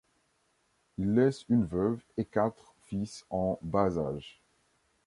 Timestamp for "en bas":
3.29-3.99